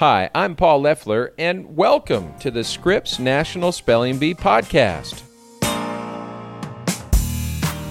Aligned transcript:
Hi, 0.00 0.30
I'm 0.34 0.56
Paul 0.56 0.80
Loeffler, 0.80 1.34
and 1.36 1.76
welcome 1.76 2.32
to 2.38 2.50
the 2.50 2.64
Scripps 2.64 3.18
National 3.18 3.70
Spelling 3.70 4.16
Bee 4.16 4.32
podcast. 4.32 5.24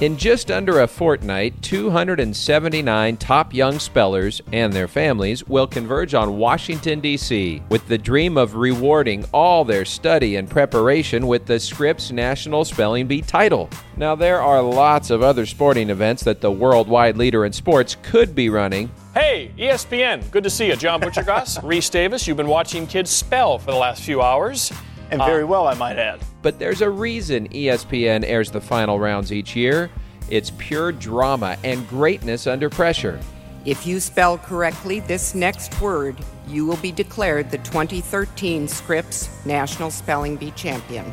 In 0.01 0.17
just 0.17 0.49
under 0.49 0.79
a 0.79 0.87
fortnight, 0.87 1.61
279 1.61 3.17
top 3.17 3.53
young 3.53 3.77
spellers 3.77 4.41
and 4.51 4.73
their 4.73 4.87
families 4.87 5.47
will 5.47 5.67
converge 5.67 6.15
on 6.15 6.39
Washington, 6.39 6.99
D.C., 6.99 7.61
with 7.69 7.87
the 7.87 7.97
dream 7.99 8.39
of 8.39 8.55
rewarding 8.55 9.23
all 9.31 9.63
their 9.63 9.85
study 9.85 10.37
and 10.37 10.49
preparation 10.49 11.27
with 11.27 11.45
the 11.45 11.59
Scripps 11.59 12.11
National 12.11 12.65
Spelling 12.65 13.05
Bee 13.05 13.21
title. 13.21 13.69
Now, 13.97 14.15
there 14.15 14.41
are 14.41 14.63
lots 14.63 15.11
of 15.11 15.21
other 15.21 15.45
sporting 15.45 15.91
events 15.91 16.23
that 16.23 16.41
the 16.41 16.49
worldwide 16.49 17.17
leader 17.17 17.45
in 17.45 17.53
sports 17.53 17.97
could 18.01 18.33
be 18.33 18.49
running. 18.49 18.89
Hey, 19.13 19.51
ESPN, 19.57 20.29
good 20.29 20.43
to 20.43 20.51
see 20.51 20.67
you. 20.67 20.75
John 20.75 21.01
Buccigross, 21.01 21.59
Rece 21.63 21.89
Davis. 21.89 22.27
You've 22.27 22.37
been 22.37 22.47
watching 22.47 22.85
kids 22.85 23.09
spell 23.09 23.57
for 23.57 23.71
the 23.71 23.77
last 23.77 24.03
few 24.03 24.21
hours. 24.21 24.71
And 25.09 25.19
very 25.19 25.43
uh, 25.43 25.47
well, 25.47 25.67
I 25.67 25.73
might 25.73 25.97
add. 25.97 26.19
But 26.43 26.59
there's 26.59 26.81
a 26.81 26.89
reason 26.89 27.47
ESPN 27.49 28.23
airs 28.23 28.51
the 28.51 28.61
final 28.61 28.99
rounds 28.99 29.33
each 29.33 29.55
year. 29.55 29.89
It's 30.29 30.51
pure 30.59 30.91
drama 30.91 31.57
and 31.63 31.87
greatness 31.89 32.45
under 32.45 32.69
pressure. 32.69 33.19
If 33.65 33.87
you 33.87 33.99
spell 33.99 34.37
correctly 34.37 34.99
this 34.99 35.33
next 35.33 35.81
word, 35.81 36.15
you 36.47 36.67
will 36.67 36.77
be 36.77 36.91
declared 36.91 37.49
the 37.49 37.57
2013 37.57 38.67
Scripps 38.67 39.43
National 39.43 39.89
Spelling 39.89 40.35
Bee 40.35 40.51
Champion. 40.51 41.05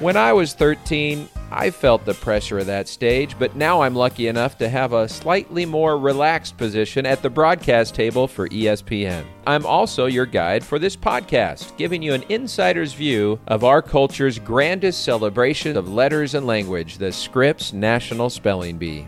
When 0.00 0.16
I 0.16 0.32
was 0.32 0.54
13, 0.54 1.28
I 1.50 1.70
felt 1.70 2.04
the 2.04 2.14
pressure 2.14 2.58
of 2.58 2.66
that 2.66 2.88
stage, 2.88 3.38
but 3.38 3.56
now 3.56 3.80
I'm 3.80 3.94
lucky 3.94 4.28
enough 4.28 4.58
to 4.58 4.68
have 4.68 4.92
a 4.92 5.08
slightly 5.08 5.64
more 5.64 5.98
relaxed 5.98 6.56
position 6.56 7.06
at 7.06 7.22
the 7.22 7.30
broadcast 7.30 7.94
table 7.94 8.28
for 8.28 8.48
ESPN. 8.48 9.24
I'm 9.46 9.64
also 9.64 10.06
your 10.06 10.26
guide 10.26 10.62
for 10.62 10.78
this 10.78 10.96
podcast, 10.96 11.76
giving 11.78 12.02
you 12.02 12.12
an 12.12 12.24
insider's 12.28 12.92
view 12.92 13.40
of 13.46 13.64
our 13.64 13.80
culture's 13.80 14.38
grandest 14.38 15.04
celebration 15.04 15.76
of 15.76 15.88
letters 15.88 16.34
and 16.34 16.46
language, 16.46 16.98
the 16.98 17.12
Scripps 17.12 17.72
National 17.72 18.28
Spelling 18.28 18.76
Bee. 18.76 19.06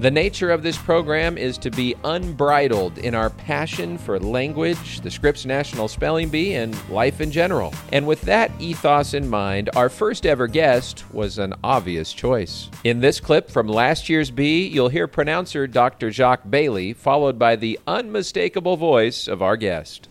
The 0.00 0.10
nature 0.10 0.50
of 0.50 0.62
this 0.62 0.78
program 0.78 1.36
is 1.36 1.58
to 1.58 1.70
be 1.70 1.94
unbridled 2.04 2.96
in 2.96 3.14
our 3.14 3.28
passion 3.28 3.98
for 3.98 4.18
language, 4.18 5.02
the 5.02 5.10
Scripps 5.10 5.44
National 5.44 5.88
Spelling 5.88 6.30
Bee, 6.30 6.54
and 6.54 6.74
life 6.88 7.20
in 7.20 7.30
general. 7.30 7.74
And 7.92 8.06
with 8.06 8.22
that 8.22 8.50
ethos 8.58 9.12
in 9.12 9.28
mind, 9.28 9.68
our 9.76 9.90
first 9.90 10.24
ever 10.24 10.46
guest 10.46 11.04
was 11.12 11.36
an 11.36 11.52
obvious 11.62 12.14
choice. 12.14 12.70
In 12.82 13.00
this 13.00 13.20
clip 13.20 13.50
from 13.50 13.68
last 13.68 14.08
year's 14.08 14.30
Bee, 14.30 14.66
you'll 14.66 14.88
hear 14.88 15.06
pronouncer 15.06 15.66
Dr. 15.66 16.10
Jacques 16.10 16.48
Bailly, 16.48 16.94
followed 16.94 17.38
by 17.38 17.54
the 17.56 17.78
unmistakable 17.86 18.78
voice 18.78 19.28
of 19.28 19.42
our 19.42 19.58
guest. 19.58 20.08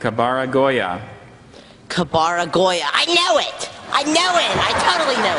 Cabaragoya. 0.00 1.00
Kabara 1.88 2.52
Goya. 2.52 2.84
I 2.92 3.06
know 3.06 3.38
it. 3.38 3.70
I 3.90 4.02
know 4.02 4.36
it. 4.36 4.52
I 4.60 4.72
totally 4.84 5.16
know 5.24 5.38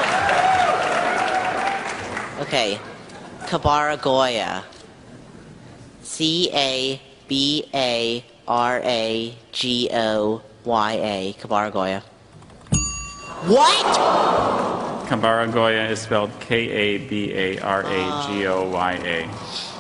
it. 2.42 2.48
Okay. 2.48 2.80
Cabaragoya. 3.48 4.64
C 6.02 6.50
A 6.54 7.02
B 7.28 7.70
A 7.74 8.24
R 8.48 8.82
A 8.84 9.36
G 9.52 9.90
O 9.94 10.42
Y 10.64 10.92
A. 10.94 11.34
Cabaragoya. 11.40 12.02
What? 13.48 15.08
Cabaragoya 15.08 15.90
is 15.90 16.00
spelled 16.00 16.32
K 16.40 16.70
A 16.70 16.98
B 16.98 17.32
A 17.34 17.60
R 17.60 17.82
A 17.82 18.26
G 18.28 18.48
O 18.48 18.68
Y 18.70 18.94
A. 19.04 19.75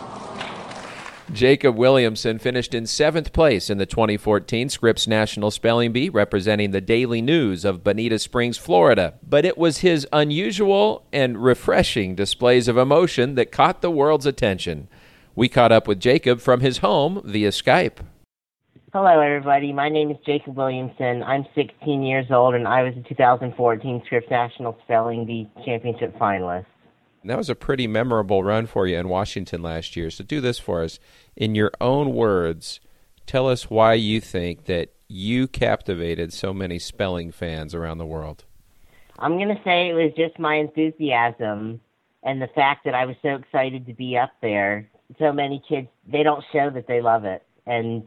Jacob 1.33 1.75
Williamson 1.75 2.37
finished 2.37 2.75
in 2.75 2.85
seventh 2.85 3.33
place 3.33 3.71
in 3.71 3.79
the 3.79 3.87
2014 3.87 4.69
Scripps 4.69 5.07
National 5.07 5.49
Spelling 5.49 5.91
Bee, 5.91 6.07
representing 6.07 6.69
the 6.69 6.81
Daily 6.81 7.19
News 7.19 7.65
of 7.65 7.83
Bonita 7.83 8.19
Springs, 8.19 8.57
Florida. 8.57 9.15
But 9.27 9.43
it 9.43 9.57
was 9.57 9.79
his 9.79 10.07
unusual 10.13 11.03
and 11.11 11.43
refreshing 11.43 12.13
displays 12.13 12.67
of 12.67 12.77
emotion 12.77 13.33
that 13.35 13.51
caught 13.51 13.81
the 13.81 13.89
world's 13.89 14.27
attention. 14.27 14.87
We 15.35 15.49
caught 15.49 15.71
up 15.71 15.87
with 15.87 15.99
Jacob 15.99 16.41
from 16.41 16.61
his 16.61 16.77
home 16.77 17.21
via 17.25 17.49
Skype. 17.49 17.97
Hello, 18.93 19.19
everybody. 19.19 19.73
My 19.73 19.89
name 19.89 20.11
is 20.11 20.17
Jacob 20.25 20.55
Williamson. 20.55 21.23
I'm 21.23 21.45
16 21.55 22.03
years 22.03 22.27
old, 22.29 22.53
and 22.53 22.67
I 22.67 22.83
was 22.83 22.93
a 22.95 23.09
2014 23.09 24.03
Scripps 24.05 24.29
National 24.29 24.77
Spelling 24.83 25.25
Bee 25.25 25.49
Championship 25.65 26.17
finalist. 26.17 26.67
That 27.25 27.37
was 27.37 27.49
a 27.49 27.55
pretty 27.55 27.87
memorable 27.87 28.43
run 28.43 28.67
for 28.67 28.85
you 28.87 28.97
in 28.97 29.09
Washington 29.09 29.61
last 29.61 29.95
year. 29.95 30.11
So 30.11 30.23
do 30.23 30.39
this 30.41 30.59
for 30.59 30.83
us. 30.83 30.99
In 31.35 31.55
your 31.55 31.71
own 31.81 32.13
words, 32.13 32.79
tell 33.25 33.49
us 33.49 33.69
why 33.69 33.95
you 33.95 34.21
think 34.21 34.65
that 34.65 34.93
you 35.07 35.47
captivated 35.47 36.33
so 36.33 36.53
many 36.53 36.79
spelling 36.79 37.31
fans 37.31 37.73
around 37.73 37.97
the 37.97 38.05
world. 38.05 38.45
I'm 39.17 39.37
going 39.37 39.49
to 39.49 39.61
say 39.63 39.89
it 39.89 39.93
was 39.93 40.11
just 40.15 40.37
my 40.39 40.55
enthusiasm 40.55 41.81
and 42.23 42.41
the 42.41 42.47
fact 42.47 42.85
that 42.85 42.93
I 42.93 43.05
was 43.05 43.15
so 43.21 43.35
excited 43.35 43.85
to 43.87 43.93
be 43.93 44.17
up 44.17 44.31
there. 44.41 44.89
So 45.19 45.31
many 45.31 45.63
kids, 45.67 45.87
they 46.07 46.23
don't 46.23 46.43
show 46.51 46.69
that 46.71 46.87
they 46.87 47.01
love 47.01 47.25
it. 47.25 47.43
And 47.65 48.05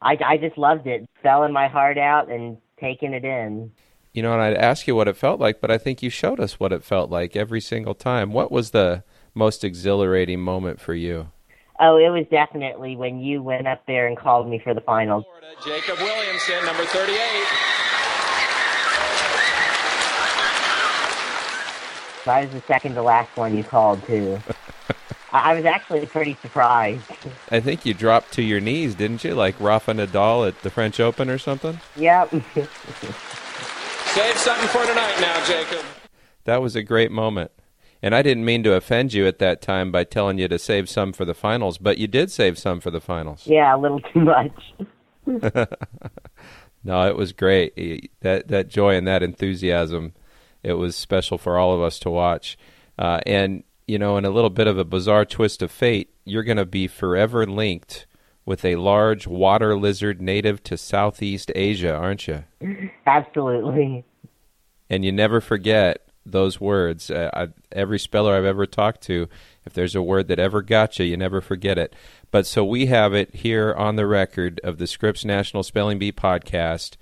I, 0.00 0.16
I 0.24 0.36
just 0.36 0.56
loved 0.56 0.86
it, 0.86 1.08
selling 1.22 1.52
my 1.52 1.68
heart 1.68 1.98
out 1.98 2.30
and 2.30 2.56
taking 2.80 3.12
it 3.12 3.24
in. 3.24 3.72
You 4.16 4.22
know, 4.22 4.32
and 4.32 4.40
I'd 4.40 4.56
ask 4.56 4.86
you 4.86 4.96
what 4.96 5.08
it 5.08 5.16
felt 5.18 5.38
like, 5.38 5.60
but 5.60 5.70
I 5.70 5.76
think 5.76 6.02
you 6.02 6.08
showed 6.08 6.40
us 6.40 6.58
what 6.58 6.72
it 6.72 6.82
felt 6.82 7.10
like 7.10 7.36
every 7.36 7.60
single 7.60 7.94
time. 7.94 8.32
What 8.32 8.50
was 8.50 8.70
the 8.70 9.04
most 9.34 9.62
exhilarating 9.62 10.40
moment 10.40 10.80
for 10.80 10.94
you? 10.94 11.28
Oh, 11.78 11.98
it 11.98 12.08
was 12.08 12.24
definitely 12.30 12.96
when 12.96 13.18
you 13.18 13.42
went 13.42 13.68
up 13.68 13.84
there 13.86 14.06
and 14.06 14.16
called 14.16 14.48
me 14.48 14.58
for 14.58 14.72
the 14.72 14.80
finals. 14.80 15.24
Florida, 15.24 15.48
Jacob 15.62 15.98
Williamson, 15.98 16.64
number 16.64 16.86
38. 16.86 17.12
I 22.26 22.40
was 22.40 22.50
the 22.54 22.62
second 22.66 22.94
to 22.94 23.02
last 23.02 23.36
one 23.36 23.54
you 23.54 23.64
called, 23.64 24.02
too. 24.06 24.38
I 25.30 25.50
I 25.50 25.54
was 25.54 25.66
actually 25.66 26.06
pretty 26.06 26.38
surprised. 26.40 27.02
I 27.50 27.60
think 27.60 27.84
you 27.84 27.92
dropped 27.92 28.32
to 28.32 28.42
your 28.42 28.60
knees, 28.60 28.94
didn't 28.94 29.24
you? 29.24 29.34
Like 29.34 29.60
Rafa 29.60 29.92
Nadal 29.92 30.48
at 30.48 30.62
the 30.62 30.70
French 30.70 31.00
Open 31.00 31.28
or 31.28 31.36
something? 31.36 31.80
Yep. 31.96 32.32
Save 34.16 34.38
something 34.38 34.68
for 34.68 34.86
tonight 34.86 35.16
now, 35.20 35.44
Jacob. 35.44 35.84
That 36.44 36.62
was 36.62 36.74
a 36.74 36.82
great 36.82 37.10
moment. 37.10 37.50
And 38.02 38.14
I 38.14 38.22
didn't 38.22 38.44
mean 38.46 38.62
to 38.62 38.74
offend 38.74 39.12
you 39.12 39.26
at 39.26 39.38
that 39.40 39.60
time 39.60 39.92
by 39.92 40.04
telling 40.04 40.38
you 40.38 40.48
to 40.48 40.58
save 40.58 40.88
some 40.88 41.12
for 41.12 41.24
the 41.24 41.34
finals, 41.34 41.76
but 41.76 41.98
you 41.98 42.06
did 42.06 42.30
save 42.30 42.58
some 42.58 42.80
for 42.80 42.90
the 42.90 43.00
finals. 43.00 43.42
yeah, 43.46 43.76
a 43.76 43.78
little 43.78 44.00
too 44.00 44.20
much. 44.20 44.74
No, 46.86 47.04
it 47.08 47.16
was 47.16 47.32
great. 47.32 48.12
That 48.20 48.46
that 48.46 48.68
joy 48.68 48.94
and 48.94 49.08
that 49.08 49.20
enthusiasm, 49.24 50.14
it 50.62 50.74
was 50.74 50.94
special 50.94 51.36
for 51.36 51.58
all 51.58 51.74
of 51.74 51.82
us 51.82 51.98
to 51.98 52.10
watch. 52.10 52.56
Uh, 52.96 53.18
and 53.26 53.64
you 53.88 53.98
know, 53.98 54.16
in 54.16 54.24
a 54.24 54.30
little 54.30 54.50
bit 54.50 54.68
of 54.68 54.78
a 54.78 54.84
bizarre 54.84 55.24
twist 55.24 55.62
of 55.62 55.72
fate, 55.72 56.14
you're 56.24 56.44
going 56.44 56.58
to 56.58 56.64
be 56.64 56.86
forever 56.86 57.44
linked 57.44 58.06
with 58.46 58.64
a 58.64 58.76
large 58.76 59.26
water 59.26 59.76
lizard 59.76 60.22
native 60.22 60.62
to 60.62 60.78
Southeast 60.78 61.50
Asia, 61.54 61.94
aren't 61.94 62.26
you? 62.28 62.44
Absolutely. 63.06 64.04
And 64.88 65.04
you 65.04 65.12
never 65.12 65.40
forget 65.40 66.08
those 66.24 66.60
words. 66.60 67.10
Uh, 67.10 67.30
I, 67.34 67.48
every 67.72 67.98
speller 67.98 68.34
I've 68.34 68.44
ever 68.44 68.64
talked 68.64 69.02
to, 69.02 69.28
if 69.64 69.74
there's 69.74 69.96
a 69.96 70.02
word 70.02 70.28
that 70.28 70.38
ever 70.38 70.62
got 70.62 70.98
you, 70.98 71.04
you 71.04 71.16
never 71.16 71.40
forget 71.40 71.76
it. 71.76 71.94
But 72.30 72.46
so 72.46 72.64
we 72.64 72.86
have 72.86 73.12
it 73.12 73.34
here 73.34 73.74
on 73.74 73.96
the 73.96 74.06
record 74.06 74.60
of 74.62 74.78
the 74.78 74.86
Scripps 74.86 75.24
National 75.24 75.62
Spelling 75.62 75.98
Bee 75.98 76.12
podcast. 76.12 76.96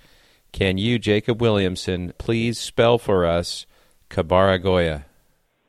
Can 0.52 0.78
you, 0.78 0.98
Jacob 0.98 1.40
Williamson, 1.42 2.14
please 2.16 2.58
spell 2.58 2.96
for 2.96 3.26
us 3.26 3.66
cabaragoya? 4.08 5.04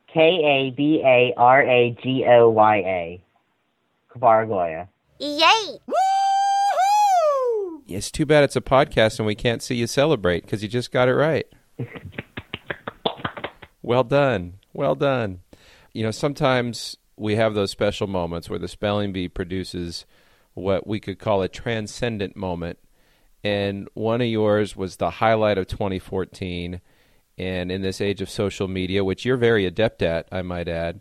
K 0.06 0.20
A 0.20 0.70
B 0.74 1.02
A 1.04 1.34
R 1.36 1.62
A 1.62 1.96
G 2.02 2.24
O 2.26 2.48
Y 2.48 2.76
A. 2.78 3.22
Cabaragoya. 4.08 4.88
Yay! 5.18 5.78
It's 7.88 8.10
too 8.10 8.26
bad 8.26 8.44
it's 8.44 8.56
a 8.56 8.60
podcast 8.60 9.18
and 9.18 9.26
we 9.26 9.34
can't 9.34 9.62
see 9.62 9.76
you 9.76 9.86
celebrate 9.86 10.42
because 10.42 10.62
you 10.62 10.68
just 10.68 10.90
got 10.90 11.08
it 11.08 11.14
right. 11.14 11.46
well 13.82 14.04
done. 14.04 14.54
Well 14.72 14.94
done. 14.94 15.40
You 15.92 16.02
know, 16.02 16.10
sometimes 16.10 16.96
we 17.16 17.36
have 17.36 17.54
those 17.54 17.70
special 17.70 18.06
moments 18.06 18.50
where 18.50 18.58
the 18.58 18.68
spelling 18.68 19.12
bee 19.12 19.28
produces 19.28 20.04
what 20.54 20.86
we 20.86 21.00
could 21.00 21.18
call 21.18 21.42
a 21.42 21.48
transcendent 21.48 22.36
moment. 22.36 22.78
And 23.42 23.88
one 23.94 24.20
of 24.20 24.26
yours 24.26 24.76
was 24.76 24.96
the 24.96 25.10
highlight 25.10 25.56
of 25.56 25.66
2014. 25.68 26.80
And 27.38 27.72
in 27.72 27.82
this 27.82 28.00
age 28.00 28.20
of 28.20 28.28
social 28.28 28.66
media, 28.66 29.04
which 29.04 29.24
you're 29.24 29.36
very 29.36 29.64
adept 29.64 30.02
at, 30.02 30.26
I 30.32 30.42
might 30.42 30.68
add, 30.68 31.00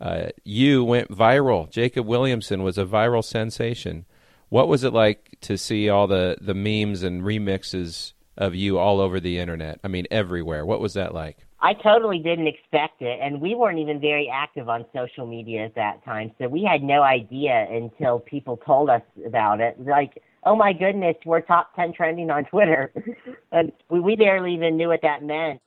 uh, 0.00 0.26
you 0.44 0.84
went 0.84 1.10
viral. 1.10 1.70
Jacob 1.70 2.06
Williamson 2.06 2.62
was 2.62 2.78
a 2.78 2.84
viral 2.84 3.24
sensation. 3.24 4.04
What 4.48 4.68
was 4.68 4.84
it 4.84 4.92
like 4.92 5.36
to 5.42 5.56
see 5.58 5.88
all 5.88 6.06
the, 6.06 6.36
the 6.40 6.54
memes 6.54 7.02
and 7.02 7.22
remixes 7.22 8.12
of 8.38 8.54
you 8.54 8.78
all 8.78 9.00
over 9.00 9.18
the 9.18 9.38
internet. 9.38 9.80
I 9.82 9.88
mean, 9.88 10.06
everywhere. 10.10 10.64
What 10.66 10.80
was 10.80 10.94
that 10.94 11.14
like? 11.14 11.38
I 11.60 11.72
totally 11.72 12.18
didn't 12.18 12.46
expect 12.46 13.00
it, 13.00 13.18
and 13.22 13.40
we 13.40 13.54
weren't 13.54 13.78
even 13.78 13.98
very 13.98 14.30
active 14.32 14.68
on 14.68 14.84
social 14.94 15.26
media 15.26 15.64
at 15.64 15.74
that 15.74 16.04
time, 16.04 16.32
so 16.38 16.48
we 16.48 16.62
had 16.62 16.82
no 16.82 17.02
idea 17.02 17.66
until 17.70 18.18
people 18.18 18.58
told 18.58 18.90
us 18.90 19.00
about 19.26 19.60
it. 19.60 19.80
Like, 19.80 20.22
oh 20.44 20.54
my 20.54 20.74
goodness, 20.74 21.16
we're 21.24 21.40
top 21.40 21.74
10 21.74 21.94
trending 21.94 22.30
on 22.30 22.44
Twitter. 22.44 22.92
and 23.52 23.72
we, 23.88 24.00
we 24.00 24.16
barely 24.16 24.52
even 24.54 24.76
knew 24.76 24.88
what 24.88 25.00
that 25.02 25.22
meant. 25.22 25.60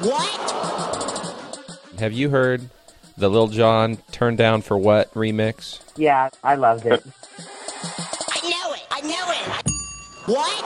What? 0.00 1.30
Have 1.98 2.14
you 2.14 2.30
heard 2.30 2.70
the 3.18 3.28
Lil 3.28 3.48
Jon 3.48 3.96
Turn 4.12 4.36
Down 4.36 4.62
for 4.62 4.78
What 4.78 5.12
remix? 5.12 5.80
Yeah, 5.96 6.30
I 6.44 6.54
loved 6.54 6.86
it. 6.86 7.04
I 8.30 8.40
know 8.48 8.72
it. 8.74 8.86
I 8.90 9.00
know 9.00 9.30
it. 9.34 9.42
What? 10.26 10.64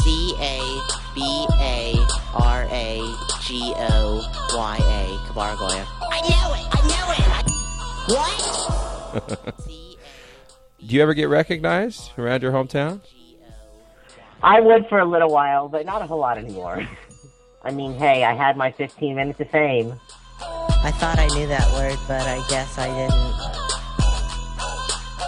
C 0.00 0.34
A 0.40 0.80
B 1.14 1.46
A 1.60 1.94
R 2.34 2.62
A 2.70 3.14
G 3.42 3.74
O 3.76 4.22
Y 4.54 4.78
A. 4.80 5.28
Cabaragoya. 5.28 5.86
I 6.10 6.20
know 6.30 6.54
it. 6.54 6.66
I 6.72 6.80
know 6.88 7.06
it. 7.18 7.44
What? 9.36 9.64
Do 10.86 10.94
you 10.94 11.02
ever 11.02 11.14
get 11.14 11.28
recognized 11.28 12.10
around 12.18 12.42
your 12.42 12.52
hometown? 12.52 13.00
I 14.42 14.60
would 14.60 14.86
for 14.88 14.98
a 14.98 15.04
little 15.04 15.30
while, 15.30 15.68
but 15.68 15.86
not 15.86 16.02
a 16.02 16.06
whole 16.06 16.18
lot 16.20 16.38
anymore. 16.38 16.86
I 17.62 17.70
mean, 17.70 17.94
hey, 17.94 18.24
I 18.24 18.34
had 18.34 18.56
my 18.56 18.70
15 18.72 19.16
minutes 19.16 19.40
of 19.40 19.50
fame. 19.50 19.98
I 20.40 20.90
thought 20.90 21.18
I 21.18 21.26
knew 21.28 21.46
that 21.46 21.72
word, 21.72 21.98
but 22.06 22.22
I 22.22 22.44
guess 22.48 22.78
I 22.78 22.86
didn't. 22.88 23.12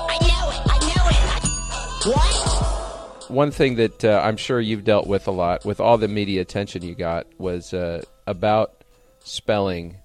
I 0.08 0.18
know 0.22 0.50
it. 0.50 0.60
I 0.68 0.78
know 0.92 1.04
it. 2.10 2.14
What? 2.14 3.30
One 3.30 3.50
thing 3.50 3.76
that 3.76 4.04
uh, 4.04 4.20
I'm 4.22 4.36
sure 4.36 4.60
you've 4.60 4.84
dealt 4.84 5.06
with 5.06 5.26
a 5.26 5.32
lot, 5.32 5.64
with 5.64 5.80
all 5.80 5.98
the 5.98 6.08
media 6.08 6.40
attention 6.40 6.82
you 6.82 6.94
got, 6.94 7.26
was 7.38 7.74
uh, 7.74 8.02
about 8.26 8.84
spelling 9.20 9.96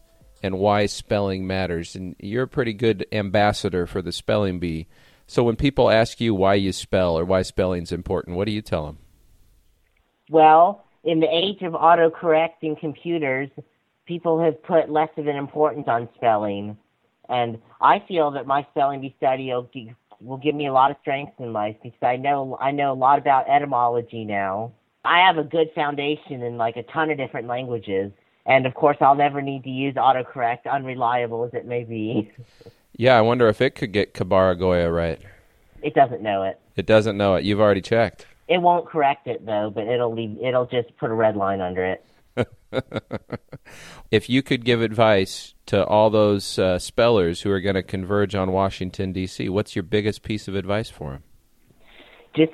and 0.41 0.57
why 0.57 0.87
spelling 0.87 1.45
matters. 1.45 1.95
And 1.95 2.15
you're 2.19 2.43
a 2.43 2.47
pretty 2.47 2.73
good 2.73 3.05
ambassador 3.11 3.85
for 3.85 4.01
the 4.01 4.11
spelling 4.11 4.59
bee. 4.59 4.87
So 5.27 5.43
when 5.43 5.55
people 5.55 5.89
ask 5.89 6.19
you 6.19 6.33
why 6.33 6.55
you 6.55 6.73
spell 6.73 7.17
or 7.17 7.23
why 7.23 7.43
spelling's 7.43 7.91
important, 7.91 8.35
what 8.35 8.47
do 8.47 8.51
you 8.51 8.61
tell 8.61 8.85
them? 8.85 8.97
Well, 10.29 10.83
in 11.03 11.19
the 11.19 11.27
age 11.33 11.61
of 11.61 11.73
autocorrect 11.73 12.63
in 12.63 12.75
computers, 12.75 13.49
people 14.05 14.43
have 14.43 14.61
put 14.63 14.89
less 14.89 15.09
of 15.17 15.27
an 15.27 15.35
importance 15.35 15.85
on 15.87 16.09
spelling. 16.15 16.77
And 17.29 17.59
I 17.79 18.03
feel 18.07 18.31
that 18.31 18.45
my 18.45 18.65
spelling 18.71 19.01
bee 19.01 19.15
study 19.17 19.47
will, 19.47 19.69
will 20.19 20.37
give 20.37 20.55
me 20.55 20.67
a 20.67 20.73
lot 20.73 20.91
of 20.91 20.97
strength 21.01 21.33
in 21.39 21.53
life 21.53 21.75
because 21.81 22.01
I 22.01 22.17
know 22.17 22.57
I 22.59 22.71
know 22.71 22.91
a 22.91 22.95
lot 22.95 23.19
about 23.19 23.49
etymology 23.49 24.25
now. 24.25 24.73
I 25.03 25.25
have 25.25 25.37
a 25.37 25.43
good 25.43 25.71
foundation 25.73 26.43
in 26.43 26.57
like 26.57 26.77
a 26.77 26.83
ton 26.83 27.09
of 27.09 27.17
different 27.17 27.47
languages. 27.47 28.11
And 28.45 28.65
of 28.65 28.73
course, 28.73 28.97
I'll 29.01 29.15
never 29.15 29.41
need 29.41 29.63
to 29.63 29.69
use 29.69 29.95
autocorrect, 29.95 30.69
unreliable 30.69 31.45
as 31.45 31.53
it 31.53 31.65
may 31.65 31.83
be. 31.83 32.31
Yeah, 32.97 33.17
I 33.17 33.21
wonder 33.21 33.47
if 33.47 33.61
it 33.61 33.73
could 33.73 33.93
get 33.93 34.13
cabaragoya 34.13 34.91
right. 34.91 35.19
It 35.81 35.95
doesn't 35.95 36.21
know 36.21 36.43
it. 36.43 36.59
It 36.75 36.85
doesn't 36.85 37.17
know 37.17 37.35
it. 37.35 37.43
You've 37.43 37.61
already 37.61 37.81
checked. 37.81 38.27
It 38.47 38.61
won't 38.61 38.85
correct 38.85 39.27
it 39.27 39.45
though, 39.45 39.71
but 39.73 39.87
it'll 39.87 40.13
leave. 40.13 40.37
It'll 40.41 40.65
just 40.65 40.95
put 40.97 41.09
a 41.09 41.13
red 41.13 41.35
line 41.35 41.61
under 41.61 41.83
it. 41.83 42.05
If 44.11 44.29
you 44.29 44.43
could 44.43 44.65
give 44.65 44.81
advice 44.81 45.53
to 45.67 45.85
all 45.85 46.09
those 46.09 46.59
uh, 46.59 46.79
spellers 46.79 47.41
who 47.41 47.51
are 47.51 47.61
going 47.61 47.75
to 47.75 47.83
converge 47.83 48.35
on 48.35 48.51
Washington, 48.51 49.13
D.C., 49.13 49.47
what's 49.47 49.73
your 49.73 49.83
biggest 49.83 50.21
piece 50.21 50.49
of 50.49 50.55
advice 50.55 50.89
for 50.89 51.11
them? 51.11 51.23
just 52.35 52.53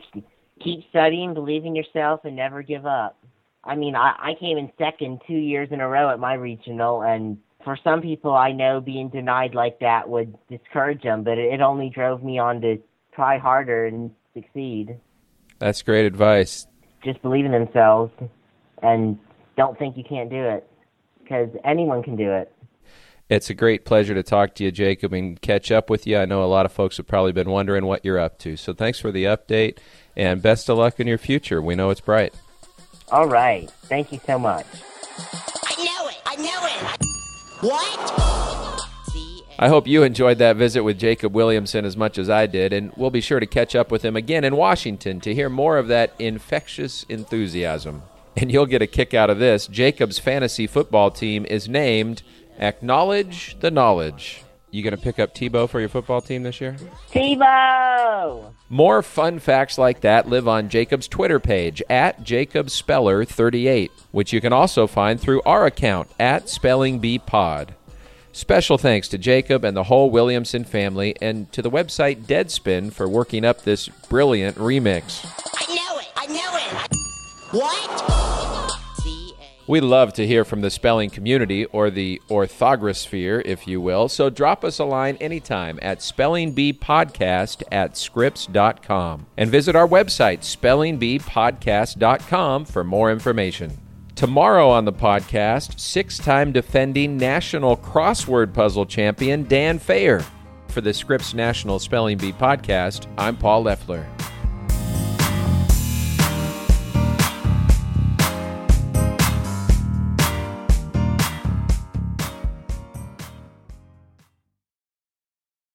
keep 0.64 0.84
studying, 0.90 1.34
believe 1.34 1.66
in 1.66 1.76
yourself, 1.76 2.22
and 2.24 2.36
never 2.36 2.62
give 2.62 2.86
up. 2.86 3.18
I 3.64 3.76
mean, 3.76 3.96
I, 3.96 4.16
I 4.18 4.34
came 4.40 4.58
in 4.58 4.72
second 4.78 5.22
two 5.28 5.34
years 5.34 5.70
in 5.72 5.82
a 5.82 5.88
row 5.88 6.10
at 6.10 6.20
my 6.20 6.34
regional, 6.34 7.02
and 7.02 7.38
for 7.64 7.78
some 7.84 8.02
people, 8.02 8.34
I 8.34 8.52
know 8.52 8.80
being 8.80 9.10
denied 9.10 9.54
like 9.54 9.80
that 9.80 10.08
would 10.08 10.38
discourage 10.50 11.04
them, 11.04 11.24
but 11.24 11.38
it, 11.38 11.54
it 11.54 11.62
only 11.62 11.90
drove 11.90 12.24
me 12.24 12.40
on 12.40 12.62
to 12.62 12.78
try 13.14 13.38
harder 13.38 13.86
and 13.86 14.12
succeed. 14.34 14.98
That's 15.60 15.82
great 15.82 16.06
advice. 16.06 16.68
Just 17.04 17.22
believe 17.22 17.46
in 17.46 17.52
themselves 17.52 18.12
and 18.82 19.20
don't 19.58 19.78
think 19.78 19.98
you 19.98 20.04
can't 20.04 20.30
do 20.30 20.42
it 20.42 20.66
because 21.22 21.50
anyone 21.66 22.04
can 22.04 22.16
do 22.16 22.32
it. 22.32 22.54
It's 23.30 23.50
a 23.50 23.54
great 23.54 23.84
pleasure 23.84 24.14
to 24.14 24.24
talk 24.24 24.56
to 24.56 24.64
you, 24.64 24.72
Jacob, 24.72 25.12
and 25.12 25.42
catch 25.42 25.70
up 25.70 25.90
with 25.90 26.08
you. 26.08 26.18
I 26.18 26.24
know 26.24 26.44
a 26.44 26.46
lot 26.46 26.66
of 26.66 26.72
folks 26.72 26.96
have 26.96 27.08
probably 27.08 27.34
been 27.34 27.50
wondering 27.50 27.86
what 27.86 28.06
you're 28.06 28.20
up 28.20 28.40
to. 28.40 28.56
So 28.56 28.74
thanks 28.74 29.00
for 29.00 29.12
the 29.12 29.26
update, 29.26 29.80
and 30.16 30.42
best 30.42 30.70
of 30.70 30.78
luck 30.78 30.98
in 31.02 31.08
your 31.08 31.18
future. 31.18 31.62
We 31.62 31.76
know 31.76 31.90
it's 31.90 32.00
bright. 32.00 32.34
All 33.12 33.28
right. 33.28 33.70
Thank 33.84 34.14
you 34.14 34.22
so 34.26 34.40
much. 34.40 34.66
I 35.66 35.84
know 35.84 36.08
it. 36.08 36.22
I 36.26 36.36
know 36.38 36.62
it. 36.64 37.68
What? 37.68 38.28
I 39.60 39.70
hope 39.70 39.88
you 39.88 40.04
enjoyed 40.04 40.38
that 40.38 40.56
visit 40.56 40.84
with 40.84 41.00
Jacob 41.00 41.34
Williamson 41.34 41.84
as 41.84 41.98
much 41.98 42.20
as 42.20 42.30
I 42.30 42.46
did, 42.46 42.72
and 42.72 42.94
we'll 42.96 43.10
be 43.10 43.22
sure 43.22 43.40
to 43.40 43.48
catch 43.48 43.76
up 43.76 43.92
with 43.92 44.06
him 44.06 44.16
again 44.16 44.44
in 44.44 44.56
Washington 44.56 45.20
to 45.22 45.34
hear 45.34 45.50
more 45.50 45.78
of 45.78 45.88
that 45.88 46.14
infectious 46.20 47.04
enthusiasm. 47.10 48.04
And 48.38 48.52
you'll 48.52 48.68
get 48.68 48.84
a 48.84 48.88
kick 48.88 49.16
out 49.16 49.32
of 49.32 49.40
this. 49.40 49.66
Jacob's 49.66 50.20
fantasy 50.20 50.68
football 50.68 51.10
team 51.10 51.46
is 51.46 51.68
named 51.68 52.22
Acknowledge 52.60 53.58
the 53.60 53.72
Knowledge. 53.72 54.44
You 54.70 54.84
going 54.84 54.96
to 54.96 55.02
pick 55.02 55.18
up 55.18 55.34
Tebow 55.34 55.68
for 55.68 55.80
your 55.80 55.90
football 55.90 56.22
team 56.22 56.44
this 56.44 56.62
year? 56.62 56.76
Tebow! 57.10 58.54
More 58.70 59.02
fun 59.02 59.40
facts 59.40 59.78
like 59.78 60.02
that 60.02 60.28
live 60.28 60.48
on 60.48 60.70
Jacob's 60.70 61.08
Twitter 61.08 61.40
page 61.40 61.82
at 61.90 62.22
JacobSpeller38, 62.24 63.90
which 64.12 64.34
you 64.34 64.40
can 64.40 64.54
also 64.54 64.86
find 64.86 65.20
through 65.20 65.42
our 65.44 65.66
account 65.66 66.10
at 66.20 66.46
SpellingBeePod. 66.46 67.70
Special 68.34 68.78
thanks 68.78 69.08
to 69.08 69.18
Jacob 69.18 69.64
and 69.66 69.76
the 69.76 69.86
whole 69.86 70.12
Williamson 70.12 70.64
family, 70.64 71.16
and 71.20 71.52
to 71.54 71.64
the 71.64 71.72
website 71.72 72.26
Deadspin 72.26 72.94
for 72.94 73.08
working 73.08 73.44
up 73.44 73.64
this 73.64 73.88
brilliant 74.10 74.58
remix. 74.58 75.26
What? 77.52 78.08
We 79.68 79.82
love 79.82 80.14
to 80.14 80.26
hear 80.26 80.46
from 80.46 80.62
the 80.62 80.70
spelling 80.70 81.10
community, 81.10 81.66
or 81.66 81.90
the 81.90 82.22
orthograsphere, 82.30 83.42
if 83.44 83.68
you 83.68 83.82
will, 83.82 84.08
so 84.08 84.30
drop 84.30 84.64
us 84.64 84.80
a 84.80 84.86
line 84.86 85.18
anytime 85.18 85.78
at 85.82 86.00
spellingbeepodcast 86.00 87.64
at 87.70 87.98
scripps.com. 87.98 89.26
And 89.36 89.50
visit 89.50 89.76
our 89.76 89.88
website, 89.88 90.40
spellingbeepodcast.com, 90.40 92.66
for 92.66 92.84
more 92.86 93.12
information. 93.12 93.78
Tomorrow 94.16 94.70
on 94.70 94.86
the 94.86 94.94
podcast, 94.94 95.78
six 95.78 96.18
time 96.18 96.54
defending 96.54 97.18
national 97.18 97.76
crossword 97.76 98.54
puzzle 98.54 98.86
champion 98.86 99.44
Dan 99.44 99.80
Feyer. 99.80 100.26
For 100.70 100.80
the 100.80 100.94
Scripps 100.94 101.34
National 101.34 101.80
Spelling 101.80 102.18
Bee 102.18 102.32
podcast, 102.32 103.08
I'm 103.18 103.36
Paul 103.36 103.64
Loeffler. 103.64 104.08